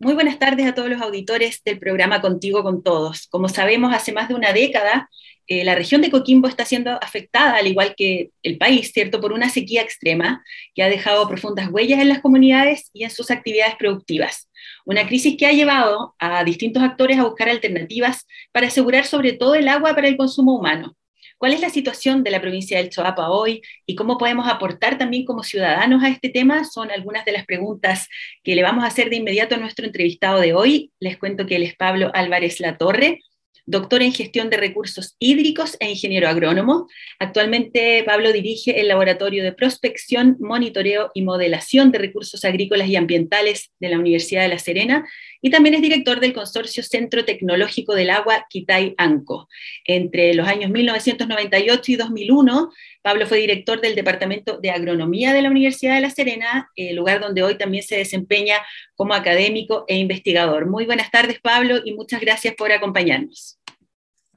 [0.00, 3.26] Muy buenas tardes a todos los auditores del programa Contigo con Todos.
[3.26, 5.10] Como sabemos, hace más de una década,
[5.48, 9.32] eh, la región de Coquimbo está siendo afectada, al igual que el país, ¿cierto?, por
[9.32, 10.44] una sequía extrema
[10.76, 14.48] que ha dejado profundas huellas en las comunidades y en sus actividades productivas.
[14.84, 19.56] Una crisis que ha llevado a distintos actores a buscar alternativas para asegurar sobre todo
[19.56, 20.94] el agua para el consumo humano.
[21.38, 25.24] ¿Cuál es la situación de la provincia del Choapa hoy y cómo podemos aportar también
[25.24, 26.64] como ciudadanos a este tema?
[26.64, 28.08] Son algunas de las preguntas
[28.42, 30.90] que le vamos a hacer de inmediato a nuestro entrevistado de hoy.
[30.98, 33.20] Les cuento que él es Pablo Álvarez Latorre,
[33.66, 36.88] doctor en gestión de recursos hídricos e ingeniero agrónomo.
[37.20, 43.70] Actualmente Pablo dirige el Laboratorio de Prospección, Monitoreo y Modelación de Recursos Agrícolas y Ambientales
[43.78, 45.06] de la Universidad de La Serena
[45.40, 49.48] y también es director del Consorcio Centro Tecnológico del Agua Quitay Anco.
[49.84, 52.70] Entre los años 1998 y 2001,
[53.02, 57.42] Pablo fue director del Departamento de Agronomía de la Universidad de La Serena, lugar donde
[57.42, 58.56] hoy también se desempeña
[58.94, 60.66] como académico e investigador.
[60.66, 63.58] Muy buenas tardes, Pablo, y muchas gracias por acompañarnos.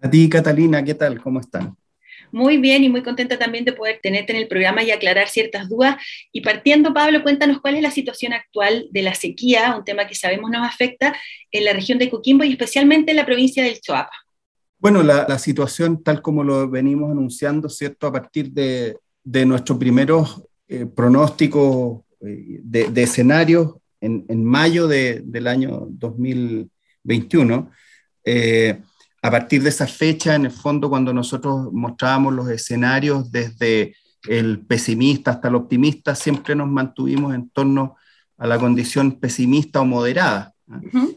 [0.01, 1.21] A ti, Catalina, ¿qué tal?
[1.21, 1.75] ¿Cómo están?
[2.31, 5.67] Muy bien y muy contenta también de poder tenerte en el programa y aclarar ciertas
[5.69, 5.97] dudas.
[6.31, 10.15] Y partiendo, Pablo, cuéntanos cuál es la situación actual de la sequía, un tema que
[10.15, 11.15] sabemos nos afecta
[11.51, 14.11] en la región de Coquimbo y especialmente en la provincia del Choapa.
[14.79, 18.07] Bueno, la, situación tal como lo venimos anunciando, ¿cierto?
[18.07, 18.97] A partir de,
[19.45, 27.71] nuestros primeros eh, pronósticos eh, de, escenarios en, mayo del año 2021,
[28.25, 28.81] eh,
[29.21, 33.95] a partir de esa fecha, en el fondo, cuando nosotros mostrábamos los escenarios desde
[34.27, 37.95] el pesimista hasta el optimista, siempre nos mantuvimos en torno
[38.37, 40.53] a la condición pesimista o moderada.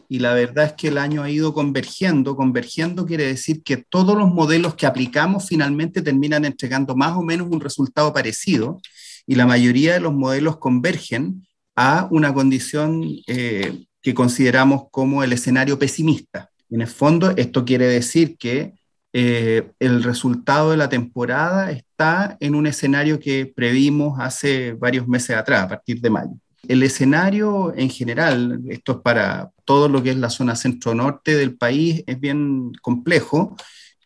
[0.09, 2.35] Y la verdad es que el año ha ido convergiendo.
[2.35, 7.47] Convergiendo quiere decir que todos los modelos que aplicamos finalmente terminan entregando más o menos
[7.49, 8.81] un resultado parecido
[9.25, 15.33] y la mayoría de los modelos convergen a una condición eh, que consideramos como el
[15.33, 16.51] escenario pesimista.
[16.69, 18.73] En el fondo, esto quiere decir que
[19.13, 25.37] eh, el resultado de la temporada está en un escenario que previmos hace varios meses
[25.37, 26.33] atrás, a partir de mayo.
[26.67, 31.55] El escenario en general, esto es para todo lo que es la zona centro-norte del
[31.55, 33.55] país, es bien complejo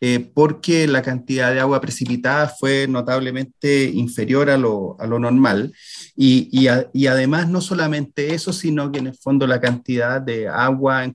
[0.02, 5.74] eh, porque la cantidad de agua precipitada fue notablemente inferior a lo, normal.
[6.16, 10.48] Y, y, y, además no solamente eso, sino que en el fondo la cantidad de
[10.48, 11.14] agua en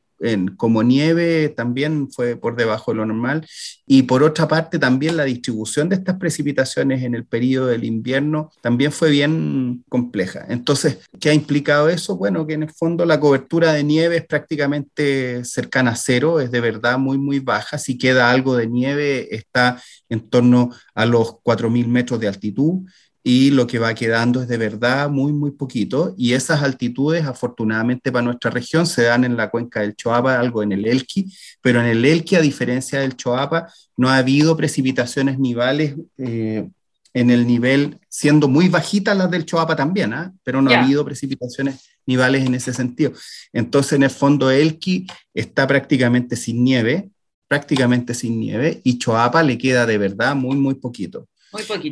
[0.58, 3.46] como nieve también fue por debajo de lo normal.
[3.86, 8.52] Y por otra parte, también la distribución de estas precipitaciones en el periodo del invierno
[8.62, 10.46] también fue bien compleja.
[10.50, 12.18] Entonces, ¿qué ha implicado eso?
[12.18, 16.52] Bueno, que en el fondo la cobertura de nieve es prácticamente cercana a cero, es
[16.52, 17.78] de verdad muy, muy baja.
[17.78, 22.86] Si queda algo de nieve, está en torno a los 4.000 metros de altitud
[23.28, 26.14] y lo que va quedando es de verdad muy, muy poquito.
[26.16, 30.62] Y esas altitudes, afortunadamente para nuestra región, se dan en la cuenca del Choapa, algo
[30.62, 35.40] en el Elqui, pero en el Elqui, a diferencia del Choapa, no ha habido precipitaciones
[35.40, 36.70] nivales eh,
[37.16, 40.32] en el nivel, siendo muy bajitas las del Choapa también, ¿ah?
[40.44, 43.12] pero no ha habido precipitaciones nivales en ese sentido.
[43.52, 47.10] Entonces, en el fondo, Elqui está prácticamente sin nieve,
[47.48, 51.28] prácticamente sin nieve, y Choapa le queda de verdad muy, muy poquito.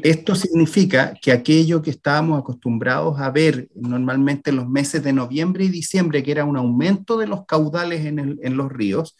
[0.03, 5.65] Esto significa que aquello que estábamos acostumbrados a ver normalmente en los meses de noviembre
[5.65, 9.15] y diciembre, que era un aumento de los caudales en, los ríos,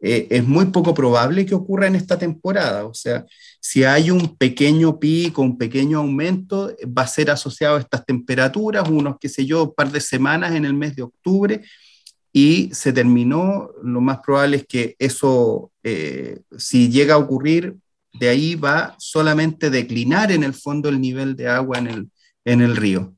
[0.00, 2.84] eh, es muy poco probable que ocurra en esta temporada.
[2.86, 3.24] O sea,
[3.60, 8.88] si hay un pequeño pico, un pequeño aumento, va a ser asociado a estas temperaturas,
[8.88, 11.62] unos, qué sé yo, un par de semanas en el mes de octubre,
[12.32, 13.70] y se terminó.
[13.82, 17.76] Lo más probable es que eso, eh, si llega a ocurrir,
[18.18, 22.10] de ahí va solamente declinar en el fondo el nivel de agua en el,
[22.44, 23.16] en el río.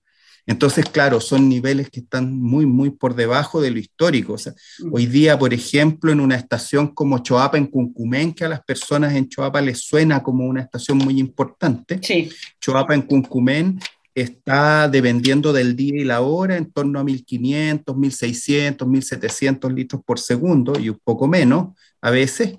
[0.48, 4.32] Entonces, claro, son niveles que están muy, muy por debajo de lo histórico.
[4.32, 4.94] O sea, mm.
[4.94, 9.14] hoy día, por ejemplo, en una estación como Choapa, en Cuncumén, que a las personas
[9.14, 12.30] en Choapa les suena como una estación muy importante, sí.
[12.59, 13.78] Choapa en Cuncumén
[14.15, 20.19] está dependiendo del día y la hora en torno a 1.500, 1.600, 1.700 litros por
[20.19, 22.56] segundo y un poco menos a veces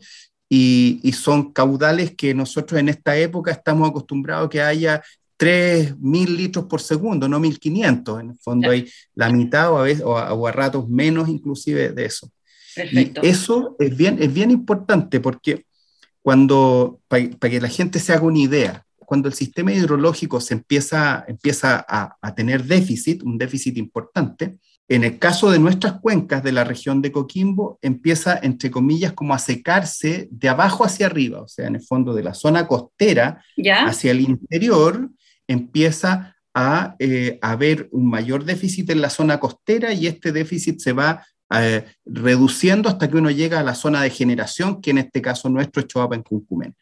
[0.50, 5.04] y, son caudales que nosotros en esta época estamos acostumbrados a que haya
[5.38, 8.22] 3.000 litros por segundo, no 1.500.
[8.22, 12.06] En el fondo hay la mitad o a, veces, o a, ratos menos inclusive de
[12.06, 12.30] eso.
[12.76, 13.22] Perfecto.
[13.24, 15.66] Y eso es bien, es bien importante porque
[16.22, 21.26] cuando, para, que la gente se haga una idea, cuando el sistema hidrológico se empieza,
[21.28, 24.58] empieza a, a tener déficit, un déficit importante,
[24.90, 29.36] en el caso de nuestras cuencas de la región de Coquimbo, empieza, entre comillas, como
[29.36, 33.44] a secarse de abajo hacia arriba, o sea, en el fondo de la zona costera
[33.86, 35.12] hacia el interior,
[35.48, 40.94] empieza a eh, haber un mayor déficit en la zona costera y este déficit se
[40.94, 45.22] va eh, reduciendo hasta que uno llega a la zona de generación, que en este
[45.22, 46.76] caso nuestro es Choapa en Cuncumén.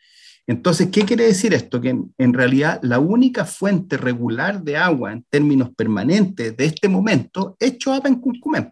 [0.47, 1.81] Entonces, ¿qué quiere decir esto?
[1.81, 7.57] Que en, realidad la única fuente regular de agua en términos permanentes de este momento
[7.59, 8.71] es Choapa en Cuncumén.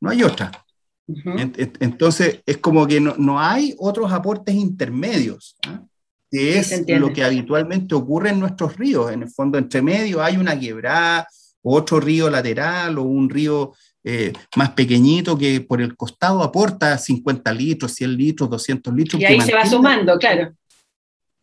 [0.00, 0.52] No hay otra.
[1.80, 5.82] Entonces, es como que no, hay otros aportes intermedios, ¿ah?
[6.30, 9.10] que es lo que habitualmente ocurre en nuestros ríos.
[9.10, 11.26] En el fondo, entre medio hay una quebrada,
[11.60, 13.72] otro río lateral o un río
[14.04, 19.20] eh, más pequeñito que por el costado aporta 50 litros, 100 litros, 200 litros.
[19.20, 20.54] Y ahí se va sumando, claro.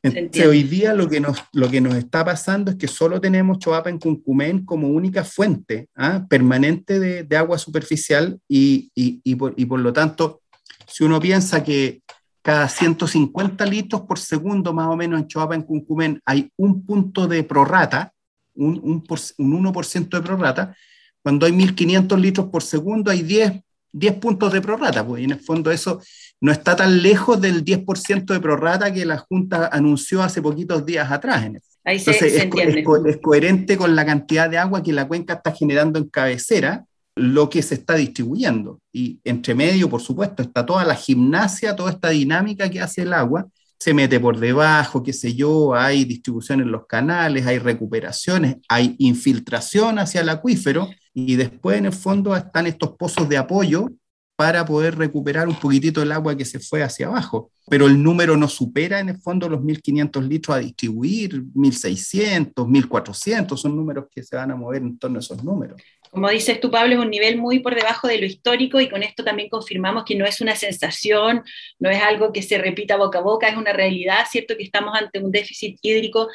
[0.03, 3.59] Entonces, hoy día lo que, nos, lo que nos está pasando es que solo tenemos
[3.59, 6.25] Choapa en Cuncumén como única fuente ¿ah?
[6.29, 10.41] permanente de, de, agua superficial y, y, y, por, y, por, lo tanto,
[10.87, 12.01] si uno piensa que
[12.41, 17.27] cada 150 litros por segundo más o menos en Choapa en Cuncumén hay un punto
[17.27, 18.13] de prorata,
[18.55, 19.03] un, un,
[19.37, 20.75] un 1% de prorata,
[21.21, 23.61] cuando hay 1.500 litros por segundo hay 10,
[23.91, 26.01] 10 puntos de prorata, pues en el fondo eso
[26.39, 31.11] no está tan lejos del 10% de prorata que la Junta anunció hace poquitos días
[31.11, 31.49] atrás.
[31.83, 35.51] Ahí se, Entonces, es, es, coherente con la cantidad de agua que la cuenca está
[35.51, 36.85] generando en cabecera,
[37.15, 38.79] lo que se está distribuyendo.
[38.93, 43.13] Y entre medio, por supuesto, está toda la gimnasia, toda esta dinámica que hace el
[43.13, 43.47] agua.
[43.79, 48.95] Se mete por debajo, qué sé yo, hay distribución en los canales, hay recuperaciones, hay
[48.97, 53.89] infiltración hacia el acuífero y después en el fondo están estos pozos de apoyo
[54.35, 57.49] para poder recuperar un poquitito el agua que se fue hacia abajo.
[57.67, 63.57] Pero el número no supera en el fondo los 1.500 litros a distribuir, 1.600, 1.400,
[63.57, 65.81] son números que se van a mover en torno a esos números.
[66.11, 69.01] Como dices tú, Pablo, es un nivel muy por debajo de lo histórico y con
[69.01, 71.41] esto también confirmamos que no es una sensación,
[71.79, 74.55] no es algo que se repita boca a boca, es una realidad, ¿cierto?
[74.55, 76.27] Que estamos ante un déficit hídrico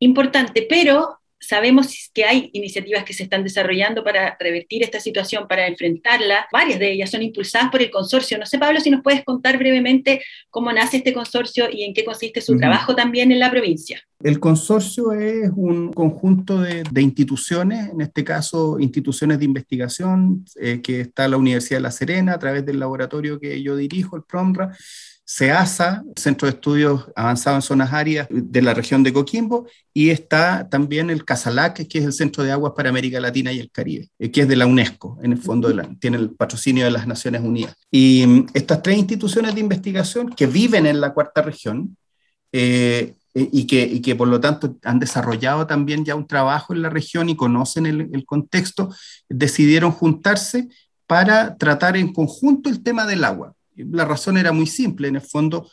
[0.00, 5.66] importante, pero sabemos que hay iniciativas que se están desarrollando para revertir esta situación, para
[5.66, 6.46] enfrentarla.
[6.52, 8.38] Varias de ellas son impulsadas por el consorcio.
[8.38, 12.04] No sé, Pablo, si nos puedes contar brevemente cómo nace este consorcio y en qué
[12.04, 14.00] consiste su trabajo también en la provincia.
[14.22, 21.02] El consorcio es un conjunto de, instituciones, en este caso instituciones de investigación, eh, que
[21.02, 24.74] está la Universidad de La Serena a través del laboratorio que yo dirijo, el PROMRA,
[25.28, 30.68] CEASA, Centro de Estudios Avanzados en Zonas Áridas de la región de Coquimbo, y está
[30.68, 34.08] también el CASALAC, que es el Centro de Aguas para América Latina y el Caribe,
[34.20, 37.42] eh, que es de la UNESCO, en el fondo tiene el patrocinio de las Naciones
[37.42, 37.74] Unidas.
[37.90, 41.96] Y mm, estas tres instituciones de investigación que viven en la cuarta región,
[42.52, 47.28] eh, y, que, por lo tanto han desarrollado también ya un trabajo en la región
[47.28, 48.94] y conocen el contexto,
[49.28, 50.68] decidieron juntarse
[51.06, 55.22] para tratar en conjunto el tema del agua la razón era muy simple, en el
[55.22, 55.68] fondo,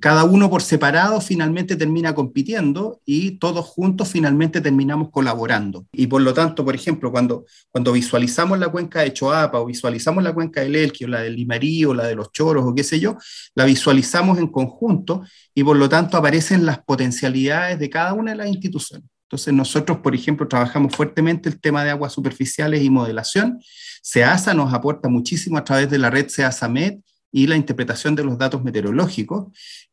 [0.00, 5.86] cada uno por separado finalmente termina compitiendo y todos juntos finalmente terminamos colaborando.
[5.92, 10.22] Y por lo tanto, por ejemplo, cuando, cuando visualizamos la cuenca de Choapa o visualizamos
[10.22, 12.84] la cuenca del Elqui o la del Limarí o la de los Choros o qué
[12.84, 13.16] sé yo,
[13.54, 15.22] la visualizamos en conjunto
[15.54, 19.08] y por lo tanto aparecen las potencialidades de cada una de las instituciones.
[19.28, 23.60] Entonces nosotros, por ejemplo, trabajamos fuertemente el tema de aguas superficiales y modelación.
[24.02, 28.38] SEASA nos aporta muchísimo a través de la red SEASA-MED y la interpretación de los
[28.38, 29.46] datos meteorológicos.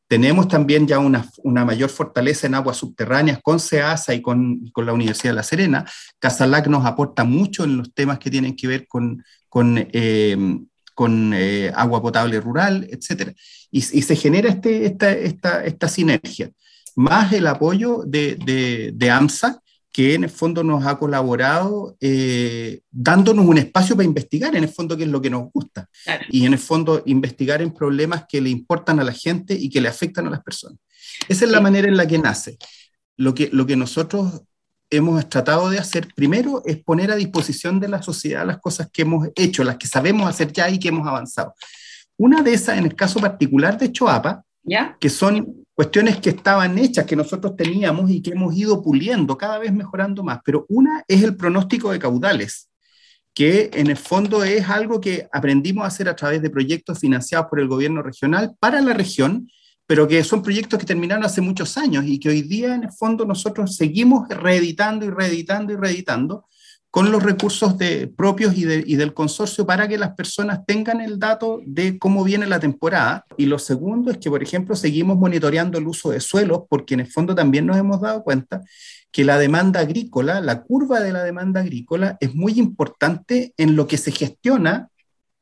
[0.08, 4.86] Tenemos también ya una, una mayor fortaleza en aguas subterráneas con SEASA y con, con,
[4.86, 5.86] la Universidad de La Serena.
[6.20, 10.60] Casalac nos aporta mucho en los temas que tienen que ver con, con, eh,
[10.94, 13.36] con eh, agua potable rural, etc.
[13.72, 16.52] Y, y, se genera este, esta, esta, esta sinergia,
[16.96, 19.62] más el apoyo de, de, de AMSA,
[19.96, 24.70] que en el fondo nos ha colaborado eh, dándonos un espacio para investigar, en el
[24.70, 25.88] fondo, qué es lo que nos gusta.
[26.30, 29.80] Y en el fondo, investigar en problemas que le importan a la gente y que
[29.80, 30.80] le afectan a las personas.
[31.30, 32.58] Esa es la manera en la que nace.
[33.16, 34.42] Lo que, lo que nosotros
[34.90, 39.04] hemos tratado de hacer primero es poner a disposición de la sociedad las cosas que
[39.04, 41.56] hemos hecho, las que sabemos hacer ya y que hemos avanzado.
[42.18, 44.98] Una de esas, en el caso particular de Choapa, ¿Ya?
[45.00, 49.60] que son cuestiones que estaban hechas, que nosotros teníamos y que hemos ido puliendo, cada
[49.60, 50.40] vez mejorando más.
[50.44, 52.70] Pero una es el pronóstico de caudales,
[53.34, 57.48] que en el fondo es algo que aprendimos a hacer a través de proyectos financiados
[57.50, 59.50] por el gobierno regional para la región,
[59.86, 62.92] pero que son proyectos que terminaron hace muchos años y que hoy día en el
[62.94, 66.46] fondo nosotros seguimos reeditando y reeditando y reeditando
[66.96, 71.20] con los recursos de, propios y, y, del consorcio para que las personas tengan el
[71.20, 73.26] dato de cómo viene la temporada.
[73.36, 77.02] Y lo segundo es que, por ejemplo, seguimos monitoreando el uso de suelos, porque en
[77.02, 78.62] el fondo también nos hemos dado cuenta
[79.12, 83.88] que la demanda agrícola, la curva de la demanda agrícola es muy importante en lo
[83.88, 84.88] que se gestiona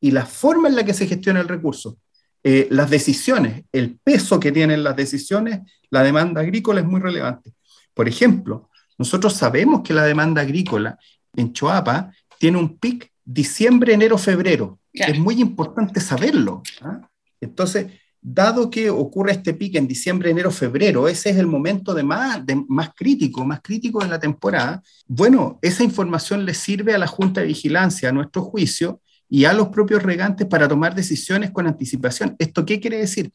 [0.01, 2.00] y la forma en la que se gestiona el recurso.
[2.43, 5.60] Eh, las decisiones, el peso que tienen las decisiones,
[5.91, 7.53] la demanda agrícola es muy relevante.
[7.93, 10.98] Por ejemplo, nosotros sabemos que la demanda agrícola
[11.36, 14.80] en Choapa tiene un pic diciembre, enero, febrero.
[14.92, 16.62] Es muy importante saberlo.
[16.82, 17.10] ¿ah?
[17.42, 17.88] Entonces,
[18.22, 22.46] dado que ocurre este pique en diciembre, enero, febrero, ese es el momento de más,
[22.46, 27.08] de más crítico, más crítico de la temporada, bueno, esa información le sirve a la
[27.08, 29.02] Junta de Vigilancia, a nuestro juicio,
[29.34, 32.36] y a los propios regantes para tomar decisiones con anticipación.
[32.38, 33.32] ¿Esto qué quiere decir?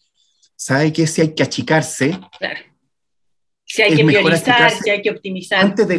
[0.54, 2.20] ¿Sabe que si hay que achicarse?
[2.38, 2.60] Claro.
[3.68, 5.62] Si hay que priorizar, si hay que optimizar.
[5.62, 5.94] Antes de,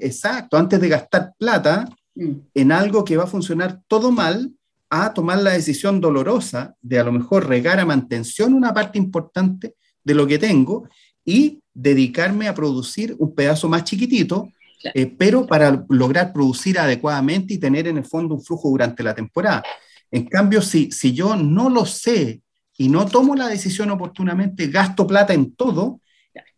[0.00, 2.30] exacto, antes de gastar plata mm.
[2.54, 4.52] en algo que va a funcionar todo mal,
[4.88, 9.74] a tomar la decisión dolorosa de a lo mejor regar a mantención una parte importante
[10.02, 10.88] de lo que tengo
[11.24, 14.48] y dedicarme a producir un pedazo más chiquitito,
[14.94, 19.14] eh, pero para lograr producir adecuadamente y tener en el fondo un flujo durante la
[19.14, 19.62] temporada.
[20.10, 22.40] En cambio, si, si yo no lo sé
[22.78, 26.00] y no tomo la decisión oportunamente, gasto plata en todo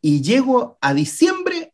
[0.01, 1.73] y llego a diciembre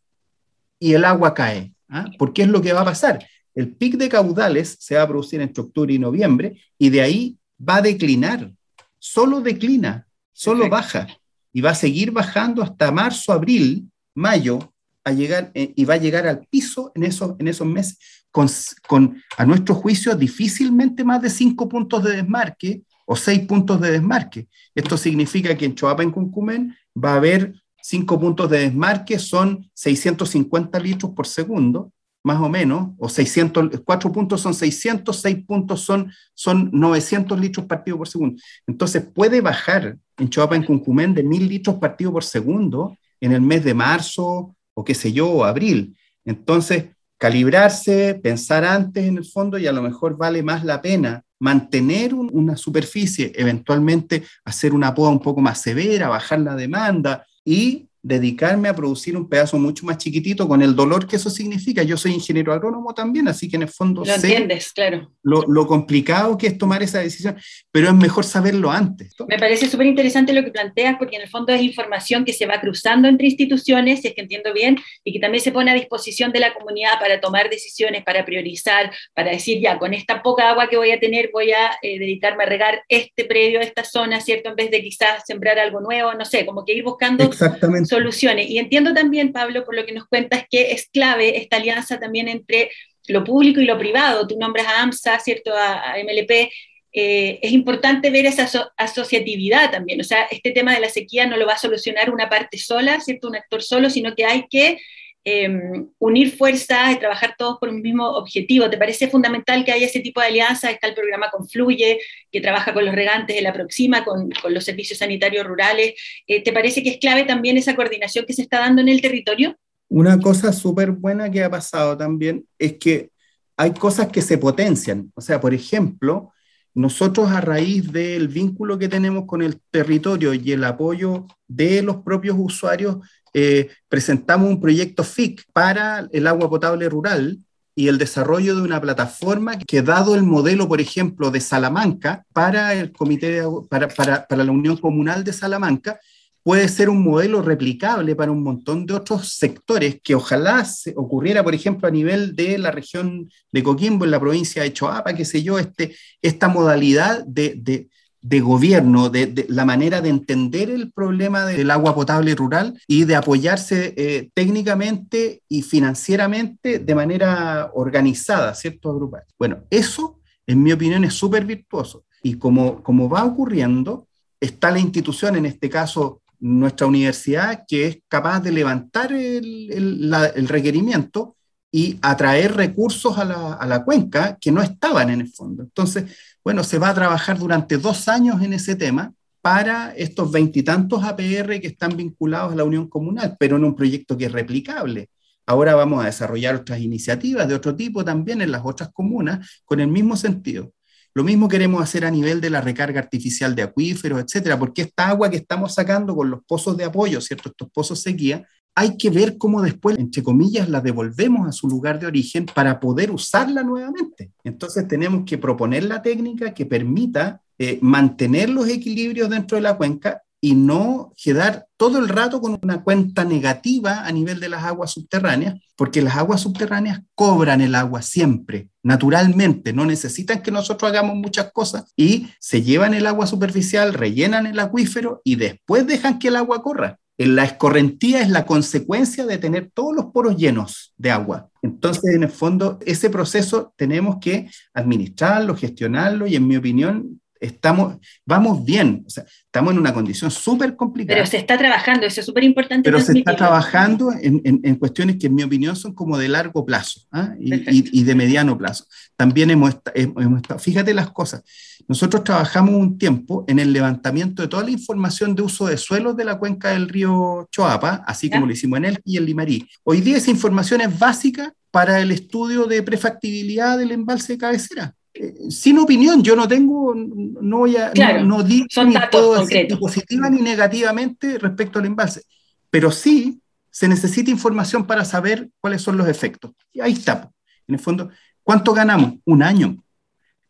[0.78, 1.72] y el agua cae.
[1.88, 2.06] ¿ah?
[2.18, 5.40] Porque es lo que va a pasar el pic de caudales se va a producir
[5.40, 8.52] entre octubre y noviembre y de ahí va a declinar,
[8.98, 11.08] solo declina, solo baja
[11.52, 14.72] y va a seguir bajando hasta marzo, abril, mayo,
[15.04, 17.98] a llegar, eh, y va a llegar al piso en esos, en esos meses
[18.30, 18.46] con,
[18.86, 23.92] con, a nuestro juicio, difícilmente más de cinco puntos de desmarque o seis puntos de
[23.92, 24.48] desmarque.
[24.74, 27.54] Esto significa que en Choapa, en Cuncumen, va a haber
[27.86, 31.92] cinco puntos de desmarque, son 650 litros por segundo,
[32.24, 37.66] más o menos, o 600, 4 puntos son 600, 6 puntos son, son 900 litros
[37.66, 38.42] partido por segundo.
[38.66, 43.40] Entonces puede bajar en Choapa, en Cuncumén, de 1000 litros partido por segundo en el
[43.40, 45.96] mes de marzo o qué sé yo, o abril.
[46.24, 46.86] Entonces,
[47.18, 52.12] calibrarse, pensar antes en el fondo y a lo mejor vale más la pena mantener
[52.14, 58.68] una superficie, eventualmente hacer una poda un poco más severa, bajar la demanda y dedicarme
[58.68, 61.82] a producir un pedazo mucho más chiquitito con el dolor que eso significa.
[61.82, 65.10] Yo soy ingeniero agrónomo también, así que en el fondo lo entiendes, claro.
[65.24, 67.36] Lo, complicado que es tomar esa decisión,
[67.72, 69.16] pero es mejor saberlo antes.
[69.26, 72.46] Me parece súper interesante lo que planteas, porque en el fondo es información que se
[72.46, 75.74] va cruzando entre instituciones, si es que entiendo bien, y que también se pone a
[75.74, 80.50] disposición de la comunidad para tomar decisiones, para priorizar, para decir, ya, con esta poca
[80.50, 84.20] agua que voy a tener, voy a eh, dedicarme a regar este predio, esta zona,
[84.20, 84.50] ¿cierto?
[84.50, 88.50] En vez de quizás sembrar algo nuevo, no sé, como que ir buscando Exactamente soluciones.
[88.50, 92.28] Y entiendo también, Pablo, por lo que nos cuentas, que es clave esta alianza también
[92.28, 92.70] entre
[93.08, 94.26] lo público y lo privado.
[94.26, 95.52] Tú nombras a AMSA, ¿cierto?
[95.56, 96.50] A, MLP.
[96.92, 100.00] Eh, es importante ver esa asociatividad también.
[100.00, 103.00] O sea, este tema de la sequía no lo va a solucionar una parte sola,
[103.00, 103.28] ¿cierto?
[103.28, 104.78] Un actor solo, sino que hay que
[105.28, 108.70] Em, unir fuerzas y trabajar todos por un mismo objetivo.
[108.70, 110.70] ¿Te parece fundamental que haya ese tipo de alianza?
[110.70, 111.98] Está el programa Confluye,
[112.30, 115.94] que trabaja con los regantes de la Proxima, con, con los servicios sanitarios rurales.
[116.28, 119.02] Eh, ¿Te parece que es clave también esa coordinación que se está dando en el
[119.02, 119.56] territorio?
[119.88, 123.10] Una cosa súper buena que ha pasado también es que
[123.56, 125.10] hay cosas que se potencian.
[125.16, 126.32] O sea, por ejemplo,
[126.76, 131.96] nosotros a raíz del vínculo que tenemos con el territorio y el apoyo de los
[132.02, 132.98] propios usuarios,
[133.32, 137.38] eh, presentamos un proyecto FIC para el agua potable rural
[137.74, 142.74] y el desarrollo de una plataforma que, dado el modelo, por ejemplo, de Salamanca, para
[142.74, 145.98] el Comité para, para, para la Unión Comunal de Salamanca,
[146.46, 151.42] puede ser un modelo replicable para un montón de otros sectores que ojalá se ocurriera,
[151.42, 155.24] por ejemplo, a nivel de la región de Coquimbo, en la provincia de Choapa, qué
[155.24, 157.88] sé yo, este, esta modalidad de,
[158.22, 163.16] de, gobierno, de, la manera de entender el problema del agua potable rural y de
[163.16, 168.90] apoyarse eh, técnicamente y financieramente de manera organizada, ¿cierto?
[168.90, 169.24] Agrupar.
[169.36, 172.04] Bueno, eso, en mi opinión, es súper virtuoso.
[172.22, 174.06] Y como, como va ocurriendo,
[174.40, 181.36] está la institución, en este caso nuestra universidad, que es capaz de levantar el, requerimiento
[181.70, 185.62] y atraer recursos a la, cuenca que no estaban en el fondo.
[185.62, 186.04] Entonces,
[186.44, 189.12] bueno, se va a trabajar durante dos años en ese tema
[189.42, 194.16] para estos veintitantos APR que están vinculados a la Unión Comunal, pero en un proyecto
[194.16, 195.08] que es replicable.
[195.46, 199.78] Ahora vamos a desarrollar otras iniciativas de otro tipo también en las otras comunas con
[199.78, 200.72] el mismo sentido.
[201.16, 205.08] Lo mismo queremos hacer a nivel de la recarga artificial de acuíferos, etcétera, porque esta
[205.08, 207.48] agua que estamos sacando con los pozos de apoyo, ¿cierto?
[207.48, 211.98] Estos pozos sequía, hay que ver cómo después, entre comillas, la devolvemos a su lugar
[211.98, 214.32] de origen para poder usarla nuevamente.
[214.44, 219.78] Entonces tenemos que proponer la técnica que permita eh, mantener los equilibrios dentro de la
[219.78, 224.62] cuenca y no quedar todo el rato con una cuenta negativa a nivel de las
[224.62, 230.88] aguas subterráneas, porque las aguas subterráneas cobran el agua siempre, naturalmente, no necesitan que nosotros
[230.88, 236.20] hagamos muchas cosas y se llevan el agua superficial, rellenan el acuífero y después dejan
[236.20, 237.00] que el agua corra.
[237.18, 241.48] La escorrentía es la consecuencia de tener todos los poros llenos de agua.
[241.60, 247.96] Entonces, en el fondo, ese proceso tenemos que administrarlo, gestionarlo y, en mi opinión, estamos,
[248.24, 251.16] vamos bien, o sea, estamos en una condición súper complicada.
[251.16, 252.90] Pero se está trabajando, eso es súper importante.
[252.90, 256.64] Pero se está trabajando en, en, cuestiones que en mi opinión son como de largo
[256.64, 257.34] plazo ¿ah?
[257.38, 258.84] y, y, de mediano plazo.
[259.16, 261.42] También hemos, hemos estado, fíjate las cosas,
[261.88, 266.16] nosotros trabajamos un tiempo en el levantamiento de toda la información de uso de suelos
[266.16, 269.68] de la cuenca del río Choapa, así como lo hicimos en el y en Limarí.
[269.84, 274.95] Hoy día esa información es básica para el estudio de prefactibilidad del embalse de cabecera.
[275.18, 277.92] Eh, sin opinión, yo no tengo, no voy a,
[278.22, 278.66] no, ni
[279.10, 282.22] puedo decir ni positiva ni negativamente respecto al embalse,
[282.70, 286.52] pero sí se necesita información para saber cuáles son los efectos.
[286.72, 287.30] Y ahí está.
[287.66, 288.10] En el fondo,
[288.42, 289.14] ¿cuánto ganamos?
[289.24, 289.82] Un año.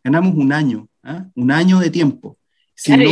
[0.03, 1.27] Ganamos un año, ¿ah?
[1.35, 2.39] un año de tiempo.
[2.75, 3.05] Si no,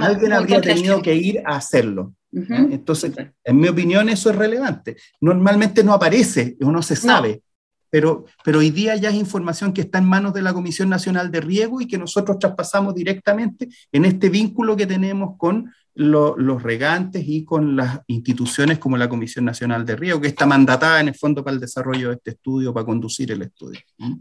[0.00, 2.14] alguien habría tenido que ir a hacerlo.
[2.50, 2.66] ¿ah?
[2.70, 3.12] Entonces,
[3.44, 4.96] en mi opinión, eso es relevante.
[5.20, 7.42] Normalmente no aparece o no se sabe
[7.90, 11.30] pero, pero hoy día ya es información que está en manos de la Comisión Nacional
[11.30, 17.24] de Riego y que nosotros traspasamos directamente en este vínculo que tenemos con los regantes
[17.26, 21.14] y con las instituciones como la Comisión Nacional de Río, que está mandatada en el
[21.16, 23.80] fondo para el desarrollo de este estudio, para conducir el estudio.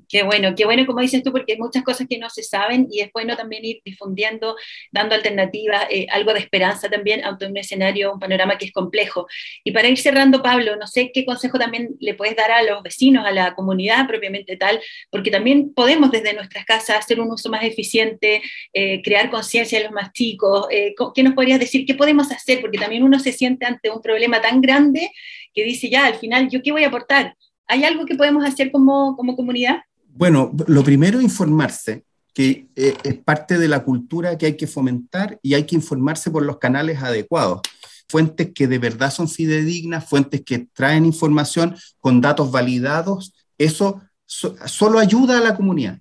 [0.10, 2.88] Qué bueno, qué bueno como dices tú, porque hay muchas cosas que no se saben
[2.90, 4.56] y es bueno también ir difundiendo,
[4.92, 9.28] dando alternativas, eh, algo de esperanza también ante un escenario, un panorama que es complejo.
[9.64, 12.82] Y para ir cerrando, Pablo, no sé qué consejo también le puedes dar a los
[12.82, 14.80] vecinos, a la comunidad propiamente tal,
[15.12, 18.42] porque también podemos desde nuestras casas hacer un uso más eficiente,
[18.74, 20.66] eh, crear conciencia en los más chicos.
[20.72, 21.67] Eh, ¿Qué nos podrías decir?
[21.68, 22.62] Decir, ¿qué podemos hacer?
[22.62, 25.12] Porque también uno se siente ante un problema tan grande
[25.54, 27.36] que dice, ya, al final, ¿yo qué voy a aportar?
[27.68, 29.78] ¿Hay algo que podemos hacer como, como comunidad?
[30.06, 35.40] Bueno, lo primero, informarse, que eh, es parte de la cultura que hay que fomentar
[35.42, 37.62] y hay que informarse por los canales adecuados.
[38.08, 45.00] Fuentes que de verdad son fidedignas, fuentes que traen información con datos validados, eso solo
[45.00, 46.00] ayuda a la comunidad.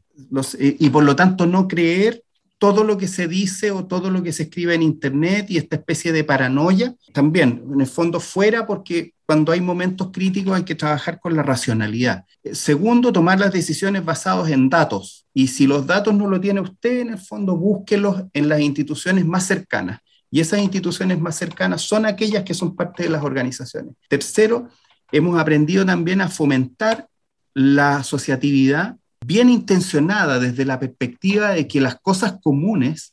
[0.59, 2.23] Eh, y por lo tanto no creer
[2.59, 5.77] todo lo que se dice o todo lo que se escribe en Internet y esta
[5.77, 10.75] especie de paranoia, también, en el fondo, fuera porque cuando hay momentos críticos hay que
[10.75, 12.25] trabajar con la racionalidad.
[12.43, 15.27] Eh, segundo, tomar las decisiones basadas en datos.
[15.35, 19.27] Y si los datos no lo tiene usted, en el fondo, búsquelos en las instituciones
[19.27, 20.01] más cercanas.
[20.31, 23.95] Y esas instituciones más cercanas son aquellas que son parte de las organizaciones.
[24.09, 24.69] Tercero,
[25.13, 27.09] hemos aprendido también a fomentar
[27.53, 33.13] la asociatividad bien intencionada desde la perspectiva de que las cosas comunes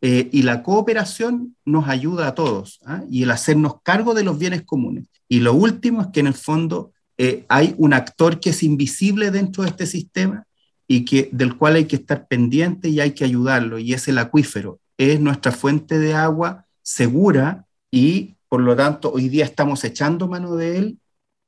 [0.00, 3.02] eh, y la cooperación nos ayuda a todos ¿ah?
[3.10, 5.08] y el hacernos cargo de los bienes comunes.
[5.28, 9.32] Y lo último es que en el fondo eh, hay un actor que es invisible
[9.32, 10.44] dentro de este sistema
[10.86, 14.18] y que, del cual hay que estar pendiente y hay que ayudarlo, y es el
[14.18, 14.80] acuífero.
[14.96, 20.56] Es nuestra fuente de agua segura y por lo tanto hoy día estamos echando mano
[20.56, 20.98] de él.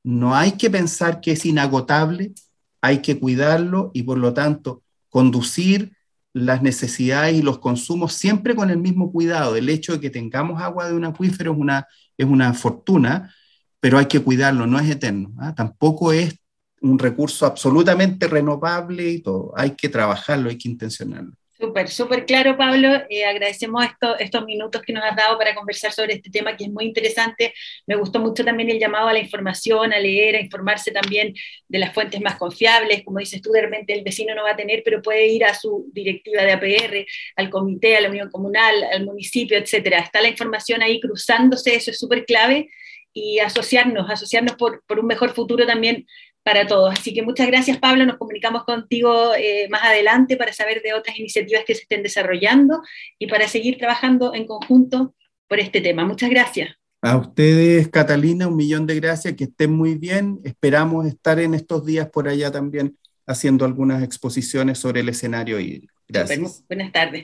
[0.02, 2.32] No hay que pensar que es inagotable,
[2.80, 5.92] hay que cuidarlo y por lo tanto conducir
[6.32, 9.56] las necesidades y los consumos siempre con el mismo cuidado.
[9.56, 13.34] El hecho de que tengamos agua de un acuífero es una, es una fortuna,
[13.80, 15.32] pero hay que cuidarlo, no es eterno.
[15.38, 15.54] ¿ah?
[15.54, 16.36] Tampoco es
[16.82, 19.52] un recurso absolutamente renovable y todo.
[19.56, 21.34] Hay que trabajarlo, hay que intencionarlo.
[21.60, 22.88] Súper, súper claro, Pablo.
[23.10, 23.84] Eh, agradecemos
[24.18, 27.52] estos minutos que nos has dado para conversar sobre este tema que es muy interesante.
[27.86, 31.34] Me gustó mucho también el llamado a la información, a leer, a informarse también
[31.68, 33.04] de las fuentes más confiables.
[33.04, 35.52] Como dices tú, de repente el vecino no va a tener, pero puede ir a
[35.52, 39.98] su directiva de APR, al comité, a la unión comunal, al municipio, etcétera.
[39.98, 42.70] Está la información ahí cruzándose, eso es súper clave.
[43.12, 46.06] Y asociarnos, asociarnos por, por un mejor futuro también
[46.42, 46.92] para todos.
[46.98, 48.04] Así que muchas gracias, Pablo.
[48.06, 52.82] Nos comunicamos contigo eh, más adelante para saber de otras iniciativas que se estén desarrollando
[53.18, 55.14] y para seguir trabajando en conjunto
[55.48, 56.04] por este tema.
[56.04, 56.70] Muchas gracias.
[57.02, 60.38] A ustedes, Catalina, un millón de gracias, que estén muy bien.
[60.44, 65.88] Esperamos estar en estos días por allá también haciendo algunas exposiciones sobre el escenario y
[66.10, 66.64] Gracias.
[66.68, 67.18] Buenas tardes.